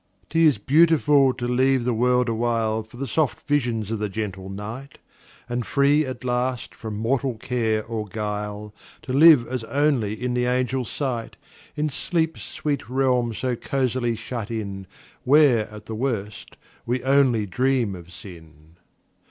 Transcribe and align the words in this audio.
'T 0.31 0.43
is 0.47 0.57
beautiful 0.57 1.31
to 1.31 1.47
leave 1.47 1.83
the 1.83 1.93
world 1.93 2.25
awhileFor 2.27 2.97
the 2.97 3.05
soft 3.05 3.47
visions 3.47 3.91
of 3.91 3.99
the 3.99 4.09
gentle 4.09 4.49
night; 4.49 4.97
And 5.47 5.63
free, 5.63 6.07
at 6.07 6.23
last, 6.23 6.73
from 6.73 6.97
mortal 6.97 7.35
care 7.35 7.85
or 7.85 8.07
guile, 8.07 8.73
To 9.03 9.13
live 9.13 9.47
as 9.47 9.63
only 9.65 10.19
in 10.19 10.33
the 10.33 10.45
angels' 10.47 10.89
sight, 10.89 11.35
In 11.75 11.91
sleep's 11.91 12.41
sweet 12.41 12.89
realm 12.89 13.35
so 13.35 13.55
cosily 13.55 14.15
shut 14.15 14.49
in, 14.49 14.87
Where, 15.23 15.69
at 15.69 15.85
the 15.85 15.93
worst, 15.93 16.57
we 16.87 17.03
only 17.03 17.45
dream 17.45 17.93
of 17.93 18.11
sin! 18.11 18.77